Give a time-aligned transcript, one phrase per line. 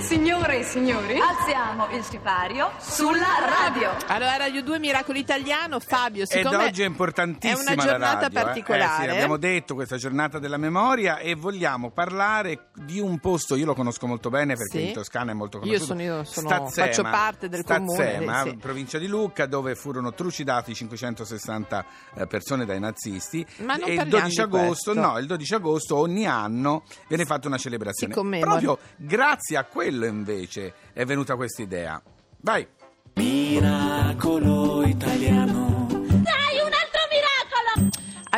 [0.00, 3.90] Signore e signori, Alziamo il sipario sulla radio.
[4.08, 8.20] allora Radio 2 Miracolo Italiano, Fabio, Ed siccome oggi è importantissima è una la giornata
[8.20, 8.42] radio, eh.
[8.42, 9.02] particolare.
[9.04, 13.64] Eh sì, abbiamo detto questa giornata della memoria e vogliamo parlare di un posto, io
[13.64, 14.86] lo conosco molto bene perché Sì.
[14.88, 15.86] in Toscana è molto Io conosciuto.
[15.86, 18.56] sono- io sono- Stazzema, faccio parte del comune, Stazzema, sì.
[18.56, 21.84] provincia di Lucca, dove furono trucidati 560
[22.14, 23.44] eh, persone dai nazisti.
[23.64, 27.24] Ma non e il parliamo 12 di agosto, no, il 12 agosto ogni anno viene
[27.24, 28.12] fatta una celebrazione.
[28.12, 28.50] Si commemora.
[28.66, 32.02] Proprio grazie a quello invece è venuta questa idea.
[32.40, 32.66] Vai.
[33.14, 35.86] Miracolo italiano.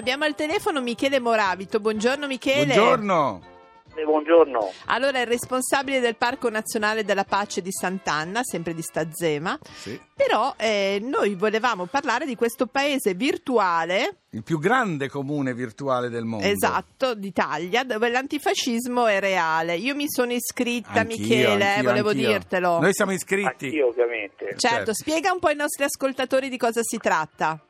[0.09, 1.81] abbiamo al telefono Michele Moravito.
[1.81, 2.73] Buongiorno Michele.
[2.75, 3.43] Buongiorno.
[4.05, 4.73] Buongiorno.
[4.87, 9.59] Allora, è il responsabile del Parco Nazionale della Pace di Sant'Anna, sempre di Stazzema.
[9.63, 9.99] Sì.
[10.15, 16.25] Però eh, noi volevamo parlare di questo paese virtuale, Il più grande comune virtuale del
[16.25, 16.45] mondo.
[16.47, 19.77] esatto, d'Italia, dove l'antifascismo è reale.
[19.77, 22.29] Io mi sono iscritta, Anch'io, Michele, eh, anch'io, volevo anch'io.
[22.29, 22.81] dirtelo.
[22.81, 23.67] Noi siamo iscritti.
[23.67, 24.45] Anch'io ovviamente.
[24.57, 24.95] Certo, certo.
[24.95, 27.61] spiega un po' ai nostri ascoltatori di cosa si tratta.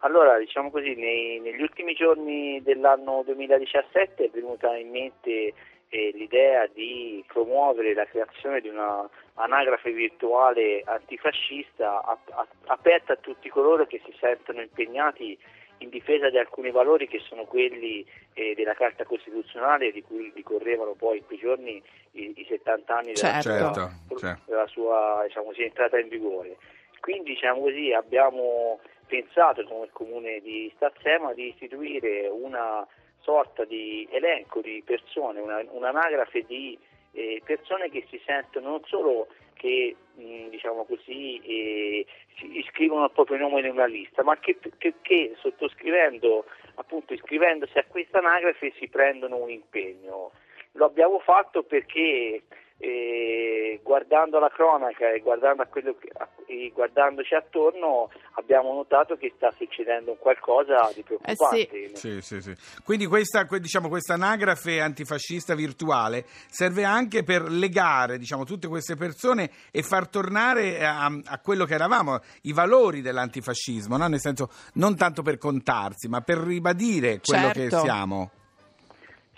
[0.00, 5.54] Allora, diciamo così, nei- negli ultimi giorni dell'anno 2017 è venuta in mente
[5.88, 13.16] eh, l'idea di promuovere la creazione di una anagrafe virtuale antifascista a- a- aperta a
[13.16, 15.36] tutti coloro che si sentono impegnati
[15.78, 20.92] in difesa di alcuni valori che sono quelli eh, della Carta Costituzionale di cui ricorrevano
[20.94, 23.48] poi in quei giorni i, i 70 anni della Certo.
[23.50, 24.42] sua, Certo, certo.
[24.46, 26.56] della sua diciamo così, entrata in vigore.
[27.00, 32.86] Quindi diciamo così, abbiamo pensato come comune di Stazzema di istituire una
[33.24, 36.78] sorta di elenco di persone, una, un'anagrafe di
[37.12, 43.12] eh, persone che si sentono non solo che mh, diciamo così eh, si iscrivono il
[43.12, 48.72] proprio nome in una lista, ma che, che- che sottoscrivendo appunto iscrivendosi a questa anagrafe
[48.78, 50.32] si prendono un impegno.
[50.72, 52.42] Lo abbiamo fatto perché
[52.78, 59.16] eh, guardando la cronaca e guardando a quello che- a- e guardandoci attorno abbiamo notato
[59.16, 61.90] che sta succedendo qualcosa di preoccupante.
[61.94, 62.54] Sì, sì, sì.
[62.84, 68.96] Quindi questa, que- diciamo, questa anagrafe antifascista virtuale serve anche per legare diciamo, tutte queste
[68.96, 74.06] persone e far tornare a, a quello che eravamo, i valori dell'antifascismo, no?
[74.08, 77.78] nel senso non tanto per contarsi, ma per ribadire quello che Certo.
[77.78, 78.30] siamo.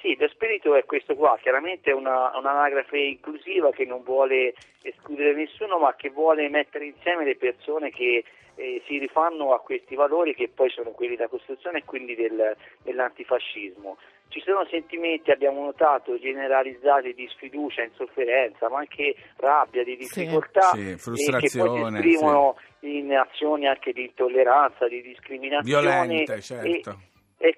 [0.07, 5.35] Sì, lo spirito è questo qua, chiaramente è una, un'anagrafe inclusiva che non vuole escludere
[5.35, 8.23] nessuno ma che vuole mettere insieme le persone che
[8.55, 12.57] eh, si rifanno a questi valori che poi sono quelli della Costituzione e quindi del-
[12.85, 13.99] dell'antifascismo.
[14.29, 20.21] Ci sono sentimenti, abbiamo notato, generalizzati di sfiducia, insofferenza, ma anche rabbia, di Sì.
[20.21, 26.41] difficoltà Sì, eh, che poi si esprimono in azioni anche di intolleranza, di discriminazione Violente,
[26.41, 26.67] certo.
[26.69, 26.83] e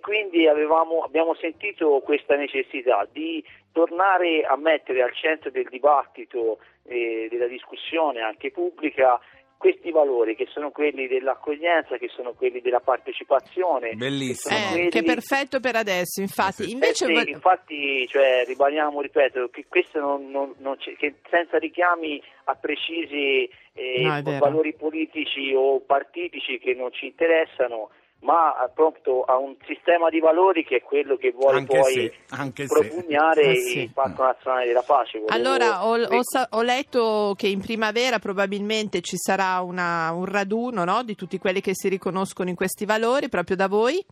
[0.01, 7.29] quindi avevamo- abbiamo sentito questa necessità di tornare a mettere al centro del dibattito, eh,
[7.31, 9.21] della discussione anche pubblica,
[9.57, 13.95] questi valori che sono quelli dell'accoglienza, che sono quelli della partecipazione.
[13.95, 14.55] Bellissimo.
[14.57, 16.63] che Eh, quelli- che è perfetto per adesso, infatti.
[16.65, 16.71] Sì.
[16.71, 21.59] Invece eh sì, infatti, cioè, ribadiamo, ripeto, che questo non, non- non c'è- che senza
[21.59, 27.91] richiami a precisi eh, No, valori politici o partitici che non ci interessano,
[28.21, 31.93] ma a- proprio a un sistema di valori che è quello che vuole Anche poi
[31.93, 33.79] se- anche se- propugnare Eh sì.
[33.83, 35.19] il Patto Nazionale della Pace.
[35.21, 36.21] Volevo- Allora, ho, ho
[36.51, 41.61] ho letto che in primavera probabilmente ci sarà una- un raduno no, di tutti quelli
[41.61, 44.05] che si riconoscono in questi valori, proprio da voi.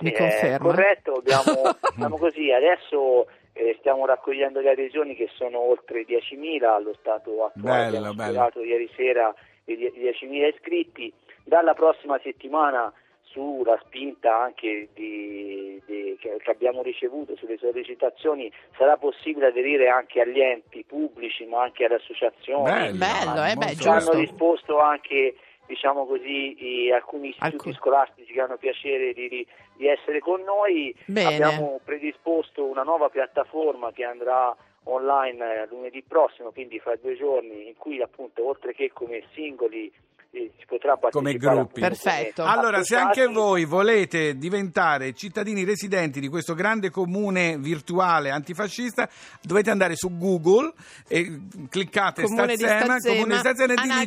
[0.00, 0.66] Mi Sì, è conferma?
[0.66, 6.94] corretto, abbiamo, diciamo così, adesso eh, stiamo raccogliendo le adesioni che sono oltre 10.000 allo
[6.98, 8.62] stato attuale, Bello, abbiamo bello.
[8.64, 9.32] ieri sera
[9.66, 11.12] i die- 10.000 iscritti,
[11.44, 12.92] dalla prossima settimana
[13.22, 20.38] sulla spinta anche di- di- che, abbiamo ricevuto sulle sollecitazioni sarà possibile aderire anche agli
[20.38, 22.64] enti pubblici ma anche alle associazioni?
[22.64, 25.36] Bello, Bello, eh, beh, hanno risposto anche
[25.66, 29.46] diciamo così i- alcuni istituti Alcun- scolastici che hanno piacere di, di-
[29.76, 30.94] di essere con noi.
[31.06, 31.34] Bene.
[31.34, 37.68] abbiamo predisposto una nuova piattaforma che andrà online eh, lunedì prossimo quindi fra due giorni
[37.68, 39.90] in cui appunto oltre che come singoli
[40.32, 41.80] si potrà partecipare gruppi.
[41.80, 42.42] come Perfetto.
[42.44, 49.08] Allora, se anche voi volete diventare cittadini residenti di questo grande comune virtuale antifascista,
[49.42, 50.72] dovete andare su Google
[51.06, 54.06] e cliccate Comune di Stazzema, Stazzema, comune di Stazzema e di lì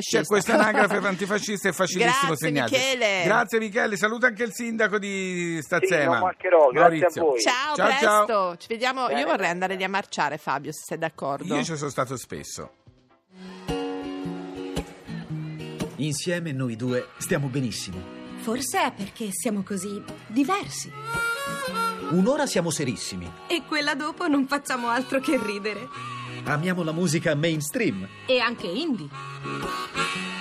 [0.00, 2.76] c'è, questa anagrafe antifascista, è facilissimo Grazie, segnate.
[2.76, 3.22] Michele.
[3.24, 6.12] Grazie Michele, saluta anche il sindaco di Sì, Stazzema.
[6.12, 7.22] non mancherò, grazie Maurizio.
[7.22, 8.06] a voi Ciao, Ciao, presto.
[8.06, 8.56] ciao.
[8.56, 9.06] Ci vediamo.
[9.06, 11.54] Bene, Io vorrei andare lì a marciare, Fabio, se sei d'accordo.
[11.54, 12.70] Io ci sono stato spesso.
[16.00, 18.00] Insieme noi due stiamo benissimo.
[18.36, 20.92] Forse è perché siamo così diversi.
[22.10, 23.28] Un'ora siamo serissimi.
[23.48, 25.88] E quella dopo non facciamo altro che ridere.
[26.44, 28.06] Amiamo la musica mainstream.
[28.26, 29.08] E anche indie.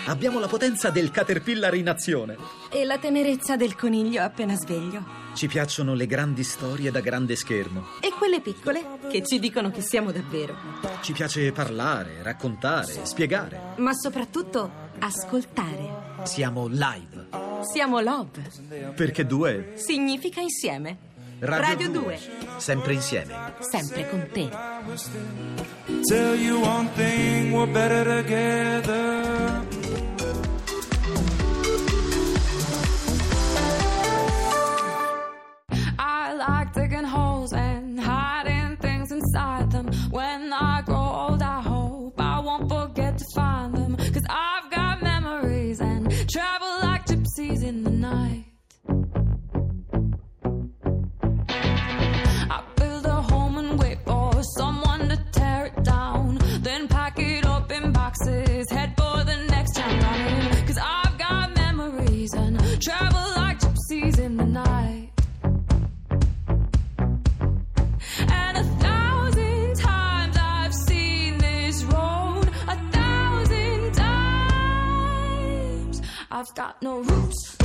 [0.06, 2.38] Abbiamo la potenza del caterpillar in azione.
[2.70, 5.04] E la tenerezza del coniglio appena sveglio.
[5.34, 7.84] Ci piacciono le grandi storie da grande schermo.
[8.00, 10.56] E quelle piccole che ci dicono che siamo davvero.
[11.02, 13.74] Ci piace parlare, raccontare, spiegare.
[13.78, 16.24] Ma soprattutto ascoltare.
[16.24, 17.28] Siamo live.
[17.72, 18.42] Siamo love.
[18.96, 19.74] Perché due?
[19.76, 20.98] Significa insieme.
[21.40, 22.20] Radio, Radio 2.
[22.58, 23.54] Sempre insieme.
[23.60, 24.50] Sempre con te.
[26.08, 29.17] Tell you one thing, we're better together.
[76.48, 77.57] I've got no roots,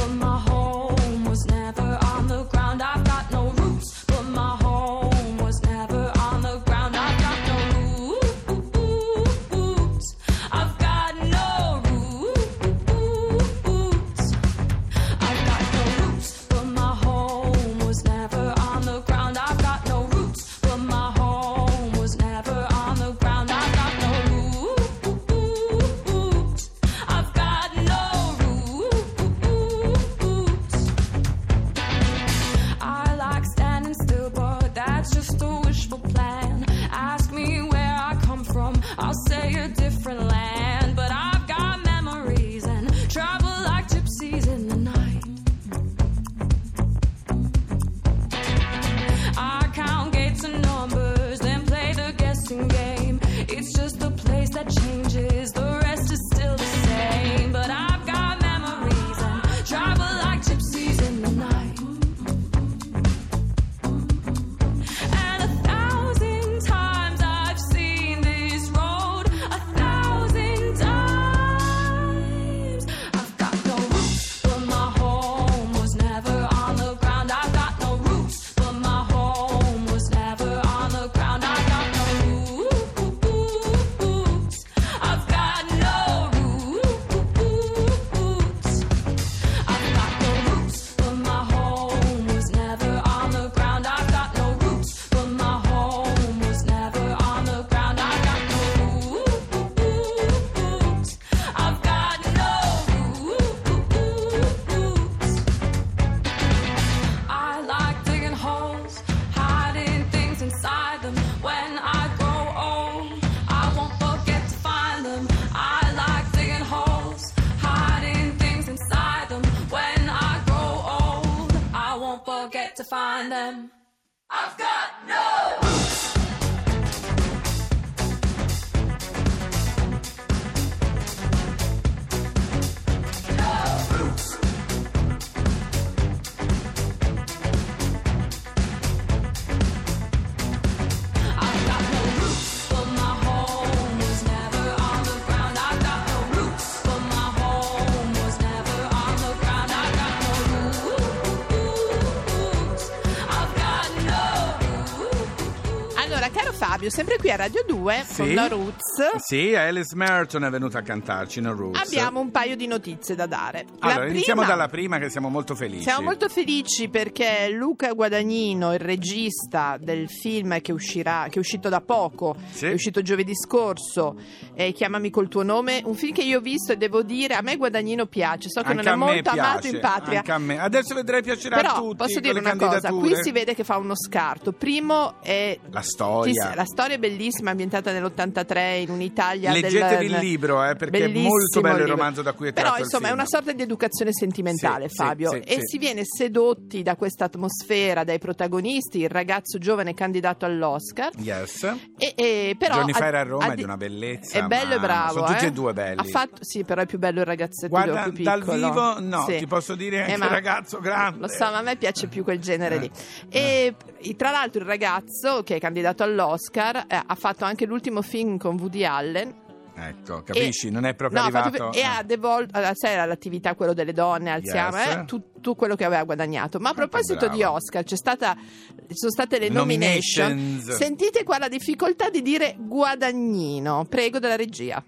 [156.82, 158.16] Fabio, sempre qui a Radio 2 Sì.
[158.22, 159.14] con No Roots.
[159.18, 161.80] Sì, Alice Merton è venuta a cantarci No Roots.
[161.80, 163.66] Abbiamo un paio di notizie da dare.
[163.78, 165.84] La Allora, iniziamo prima- dalla prima che siamo molto felici.
[165.84, 171.68] Siamo molto felici perché Luca Guadagnino, il regista del film che uscirà, che è uscito
[171.68, 172.66] da poco, Sì.
[172.66, 174.16] è uscito giovedì scorso,
[174.54, 177.42] eh, Chiamami col tuo nome, un film che io ho visto e devo dire a
[177.42, 180.18] me Guadagnino piace, so che Anche non è a molto amato piace, in patria.
[180.18, 180.58] anche a me.
[180.58, 183.76] Adesso vedrei piacere a Però tutti posso dire una cosa, qui si vede che fa
[183.76, 184.50] uno scarto.
[184.50, 186.48] Primo è La storia.
[186.48, 190.16] chi la storia bellissima, ambientata nell'83 in un'Italia Leggetevi del...
[190.16, 191.96] il libro, eh, perché è molto bello il libro.
[191.96, 194.94] romanzo da cui è Però tratto il insomma è una sorta di educazione sentimentale, Sì,
[194.96, 195.60] Fabio, sì, e sì.
[195.64, 201.10] si viene sedotti da questa atmosfera, dai protagonisti, il ragazzo giovane candidato all'Oscar.
[201.18, 201.62] Yes.
[201.98, 204.78] E, e però Giorni fa a- Roma, a è di una bellezza, È bello e
[204.80, 205.12] bravo.
[205.12, 205.48] sono tutti eh.
[205.48, 206.00] e due belli.
[206.00, 208.56] Ha fatto, sì, però è più bello il ragazzetto Guarda, più dal piccolo.
[208.56, 211.18] vivo no, ti posso dire anche Eh, ma- ragazzo grande.
[211.20, 212.78] Lo so, ma a me piace più quel genere Eh.
[212.78, 212.90] lì.
[213.28, 213.74] E
[214.16, 218.56] tra l'altro il ragazzo che è candidato all'Oscar eh, ha fatto anche l'ultimo film con
[218.58, 219.40] Woody Allen.
[219.74, 220.70] Ecco, capisci?
[220.70, 221.70] non è proprio no, ha fatto arrivato...
[221.70, 224.86] più- e ha devolto, allora, sai, l'attività quello delle donne, alziamo, Yes.
[224.96, 226.58] eh, tutto quello che aveva guadagnato.
[226.58, 227.42] Ma a che proposito di.
[227.42, 230.28] Oscar, c'è stata, ci sono state le nomination.
[230.28, 230.76] Nominations.
[230.76, 233.86] Sentite qua la difficoltà di dire guadagnino.
[233.88, 234.84] Prego della regia.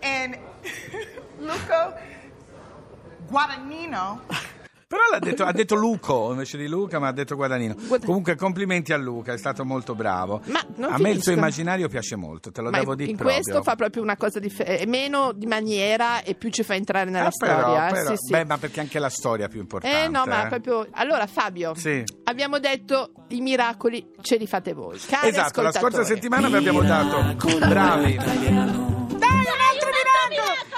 [0.00, 0.38] and
[1.40, 1.94] Luco
[3.28, 4.22] Guadagnino.
[4.86, 7.74] Però l'ha detto, ha detto Luco invece di Luca, ma ha detto Guadagnino.
[7.86, 10.40] Guad- Comunque complimenti a Luca, è stato molto bravo.
[10.46, 13.10] Ma non a me il suo immaginario piace molto, te lo Ma devo in, dire
[13.10, 13.40] in proprio.
[13.40, 17.10] questo fa proprio una cosa differente, è meno di maniera e più ci fa entrare
[17.10, 17.88] nella Ah, però, storia.
[17.88, 18.32] eh, però- sì, sì.
[18.32, 20.04] Beh, ma perché anche la storia è più importante.
[20.04, 20.48] Eh no, ma eh.
[20.48, 20.86] proprio.
[20.92, 22.02] Allora, Fabio, Sì.
[22.24, 24.98] abbiamo detto i miracoli ce li fate voi.
[24.98, 27.34] Cari Esatto, la scorsa settimana vi abbiamo dato
[27.66, 28.93] bravi.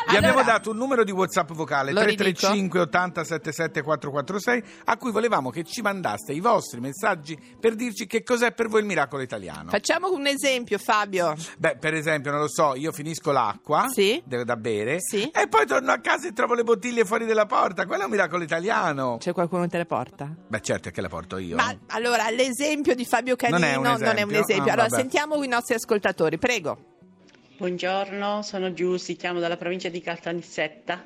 [0.09, 2.23] Vi abbiamo Allora- dato un numero di WhatsApp vocale Lo ridico?
[2.23, 8.07] 335 80 77 446 a cui volevamo che ci mandaste i vostri messaggi per dirci
[8.07, 9.71] che cos'è per voi il miracolo italiano.
[9.71, 11.35] Facciamo un esempio, Fabio.
[11.59, 14.23] Beh, per esempio, non lo so, io finisco l'acqua Sì.
[14.25, 15.23] da bere Sì.
[15.29, 17.85] e poi torno a casa e trovo le bottiglie fuori della porta.
[17.87, 19.17] Quello è un miracolo italiano.
[19.19, 20.33] C'è qualcuno che te le porta?
[20.47, 21.57] Beh, certo è che la porto io.
[21.57, 24.41] Ma allora, l'esempio di Fabio Canino Non è un non è un esempio?
[24.41, 24.71] esempio.
[24.71, 25.01] Ah, allora, vabbè.
[25.01, 26.95] sentiamo i nostri ascoltatori, prego.
[27.59, 31.03] Buongiorno, sono Giussi, chiamo dalla provincia di Caltanissetta.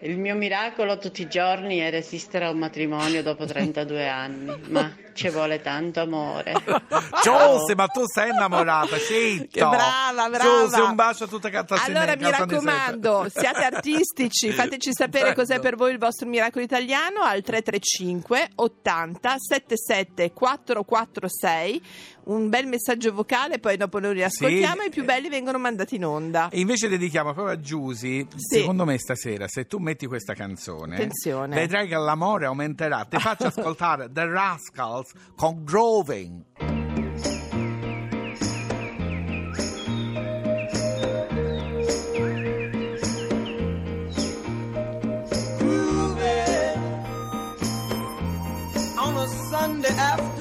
[0.00, 4.94] Il mio miracolo tutti i giorni è resistere a un matrimonio dopo 32 anni, ma
[5.12, 6.52] ci vuole tanto amore.
[7.20, 9.48] Giuse, ma tu sei innamorata, sì.
[9.50, 10.38] Che brava, brava.
[10.38, 11.98] Giuse, un bacio a tutta Caltanissetta.
[12.00, 15.40] Allora mi raccomando, siate artistici, fateci sapere Prego.
[15.40, 21.82] cos'è per voi il vostro miracolo italiano al 335 80 77 446.
[22.28, 24.82] Un bel messaggio vocale, poi dopo noi li ascoltiamo Sì.
[24.82, 26.50] e i più belli vengono mandati in onda.
[26.50, 28.58] E invece dedichiamo proprio a Giusy, Sì.
[28.58, 31.54] secondo me stasera, se tu metti questa canzone, Attenzione.
[31.54, 33.06] vedrai che l'amore aumenterà.
[33.06, 36.44] Ti faccio ascoltare The Rascals con Groving.
[49.50, 50.37] Sunday afternoon.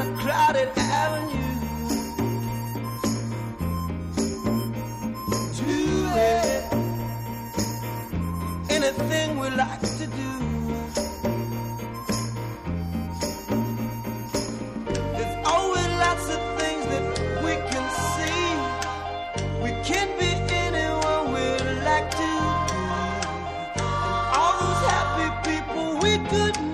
[0.00, 1.60] Down a crowded avenue
[5.54, 5.74] to
[6.16, 6.72] it.
[8.70, 10.32] Anything we like to do.
[15.14, 17.04] There's always lots of things that
[17.44, 18.42] we can see.
[19.62, 21.44] We can be anyone we
[21.84, 22.30] like to
[22.68, 22.82] be.
[24.38, 26.69] All those happy people we could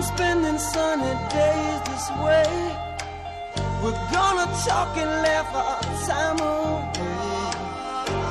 [0.00, 2.50] on spending sunny days this way.
[3.82, 7.10] We're gonna talk and laugh our time away.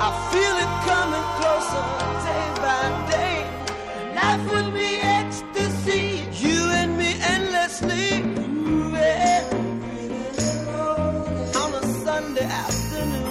[0.05, 1.85] I feel it coming closer
[2.25, 3.37] day by day.
[4.19, 6.05] Life will be ecstasy,
[6.43, 9.45] you and me endlessly moving
[11.61, 13.28] on a Sunday afternoon.